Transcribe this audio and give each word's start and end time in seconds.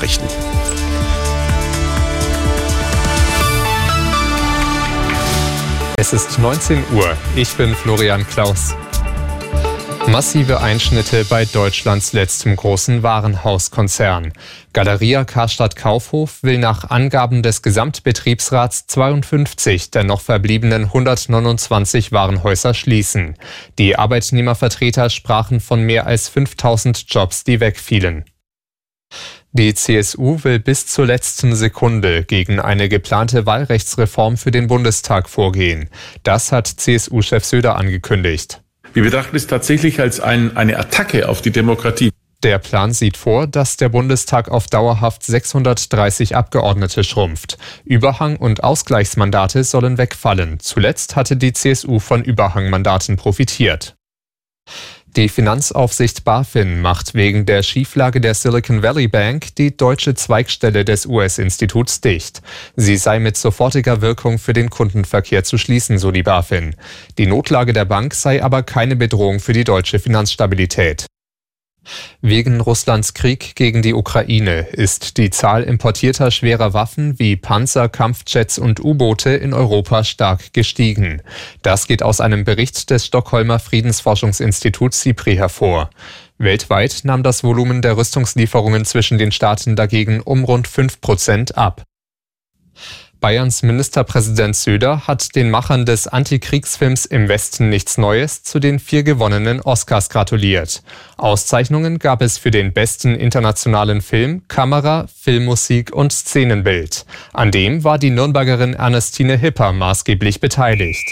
Nachrichten. 0.00 0.26
Es 5.96 6.14
ist 6.14 6.38
19 6.38 6.82
Uhr. 6.94 7.16
Ich 7.36 7.50
bin 7.52 7.74
Florian 7.74 8.26
Klaus. 8.26 8.74
Massive 10.06 10.60
Einschnitte 10.62 11.26
bei 11.26 11.44
Deutschlands 11.44 12.14
letztem 12.14 12.56
großen 12.56 13.02
Warenhauskonzern. 13.02 14.32
Galeria 14.72 15.24
Karstadt 15.24 15.76
Kaufhof 15.76 16.42
will 16.42 16.56
nach 16.56 16.88
Angaben 16.88 17.42
des 17.42 17.60
Gesamtbetriebsrats 17.60 18.86
52 18.86 19.90
der 19.90 20.04
noch 20.04 20.22
verbliebenen 20.22 20.84
129 20.84 22.10
Warenhäuser 22.10 22.72
schließen. 22.72 23.36
Die 23.78 23.96
Arbeitnehmervertreter 23.96 25.10
sprachen 25.10 25.60
von 25.60 25.82
mehr 25.82 26.06
als 26.06 26.30
5000 26.30 27.04
Jobs, 27.12 27.44
die 27.44 27.60
wegfielen. 27.60 28.24
Die 29.52 29.74
CSU 29.74 30.44
will 30.44 30.60
bis 30.60 30.86
zur 30.86 31.06
letzten 31.06 31.56
Sekunde 31.56 32.22
gegen 32.22 32.60
eine 32.60 32.88
geplante 32.88 33.46
Wahlrechtsreform 33.46 34.36
für 34.36 34.52
den 34.52 34.68
Bundestag 34.68 35.28
vorgehen. 35.28 35.90
Das 36.22 36.52
hat 36.52 36.68
CSU-Chef 36.68 37.44
Söder 37.44 37.74
angekündigt. 37.74 38.62
Wir 38.92 39.02
betrachten 39.02 39.34
es 39.34 39.48
tatsächlich 39.48 39.98
als 39.98 40.20
ein, 40.20 40.56
eine 40.56 40.78
Attacke 40.78 41.28
auf 41.28 41.42
die 41.42 41.50
Demokratie. 41.50 42.10
Der 42.44 42.58
Plan 42.58 42.92
sieht 42.92 43.16
vor, 43.16 43.48
dass 43.48 43.76
der 43.76 43.88
Bundestag 43.88 44.48
auf 44.48 44.68
dauerhaft 44.68 45.24
630 45.24 46.36
Abgeordnete 46.36 47.02
schrumpft. 47.02 47.58
Überhang- 47.84 48.36
und 48.36 48.62
Ausgleichsmandate 48.62 49.64
sollen 49.64 49.98
wegfallen. 49.98 50.60
Zuletzt 50.60 51.16
hatte 51.16 51.36
die 51.36 51.52
CSU 51.52 51.98
von 51.98 52.22
Überhangmandaten 52.22 53.16
profitiert. 53.16 53.96
Die 55.16 55.28
Finanzaufsicht 55.28 56.22
BaFin 56.22 56.80
macht 56.80 57.14
wegen 57.14 57.44
der 57.44 57.64
Schieflage 57.64 58.20
der 58.20 58.34
Silicon 58.34 58.84
Valley 58.84 59.08
Bank 59.08 59.56
die 59.56 59.76
deutsche 59.76 60.14
Zweigstelle 60.14 60.84
des 60.84 61.04
US-Instituts 61.04 62.00
dicht. 62.00 62.42
Sie 62.76 62.96
sei 62.96 63.18
mit 63.18 63.36
sofortiger 63.36 64.02
Wirkung 64.02 64.38
für 64.38 64.52
den 64.52 64.70
Kundenverkehr 64.70 65.42
zu 65.42 65.58
schließen, 65.58 65.98
so 65.98 66.12
die 66.12 66.22
BaFin. 66.22 66.76
Die 67.18 67.26
Notlage 67.26 67.72
der 67.72 67.86
Bank 67.86 68.14
sei 68.14 68.40
aber 68.40 68.62
keine 68.62 68.94
Bedrohung 68.94 69.40
für 69.40 69.52
die 69.52 69.64
deutsche 69.64 69.98
Finanzstabilität. 69.98 71.06
Wegen 72.20 72.60
Russlands 72.60 73.14
Krieg 73.14 73.56
gegen 73.56 73.82
die 73.82 73.94
Ukraine 73.94 74.68
ist 74.72 75.16
die 75.16 75.30
Zahl 75.30 75.62
importierter 75.62 76.30
schwerer 76.30 76.74
Waffen 76.74 77.18
wie 77.18 77.36
Panzer, 77.36 77.88
Kampfjets 77.88 78.58
und 78.58 78.80
U-Boote 78.80 79.30
in 79.30 79.54
Europa 79.54 80.04
stark 80.04 80.52
gestiegen. 80.52 81.22
Das 81.62 81.86
geht 81.86 82.02
aus 82.02 82.20
einem 82.20 82.44
Bericht 82.44 82.90
des 82.90 83.06
Stockholmer 83.06 83.58
Friedensforschungsinstituts 83.58 85.00
SIPRI 85.00 85.36
hervor. 85.36 85.90
Weltweit 86.38 87.00
nahm 87.04 87.22
das 87.22 87.44
Volumen 87.44 87.82
der 87.82 87.96
Rüstungslieferungen 87.96 88.84
zwischen 88.84 89.18
den 89.18 89.32
Staaten 89.32 89.76
dagegen 89.76 90.20
um 90.20 90.44
rund 90.44 90.68
5 90.68 91.00
Prozent 91.00 91.56
ab. 91.58 91.84
Bayerns 93.20 93.62
Ministerpräsident 93.62 94.56
Söder 94.56 95.06
hat 95.06 95.36
den 95.36 95.50
Machern 95.50 95.84
des 95.84 96.08
Antikriegsfilms 96.08 97.04
Im 97.04 97.28
Westen 97.28 97.68
nichts 97.68 97.98
Neues 97.98 98.42
zu 98.42 98.60
den 98.60 98.78
vier 98.78 99.02
gewonnenen 99.02 99.60
Oscars 99.60 100.08
gratuliert. 100.08 100.82
Auszeichnungen 101.18 101.98
gab 101.98 102.22
es 102.22 102.38
für 102.38 102.50
den 102.50 102.72
besten 102.72 103.14
internationalen 103.14 104.00
Film, 104.00 104.42
Kamera, 104.48 105.06
Filmmusik 105.14 105.92
und 105.92 106.12
Szenenbild. 106.12 107.04
An 107.34 107.50
dem 107.50 107.84
war 107.84 107.98
die 107.98 108.10
Nürnbergerin 108.10 108.72
Ernestine 108.72 109.36
Hipper 109.36 109.72
maßgeblich 109.72 110.40
beteiligt. 110.40 111.06